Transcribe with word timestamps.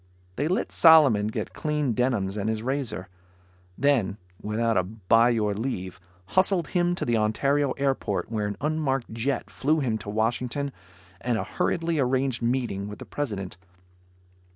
They 0.35 0.47
let 0.47 0.71
Solomon 0.71 1.27
get 1.27 1.53
clean 1.53 1.93
denims 1.93 2.35
and 2.35 2.49
his 2.49 2.63
razor. 2.63 3.07
Then 3.77 4.17
without 4.41 4.75
a 4.75 4.81
bye 4.81 5.29
your 5.29 5.53
leave, 5.53 5.99
hustled 6.29 6.69
him 6.69 6.95
to 6.95 7.05
the 7.05 7.17
Ontario 7.17 7.73
airport 7.73 8.31
where 8.31 8.47
an 8.47 8.57
unmarked 8.61 9.13
jet 9.13 9.51
flew 9.51 9.79
him 9.79 9.99
to 9.99 10.09
Washington 10.09 10.71
and 11.21 11.37
a 11.37 11.43
hurriedly 11.43 11.99
arranged 11.99 12.41
meeting 12.41 12.87
with 12.87 12.97
the 12.97 13.05
President. 13.05 13.57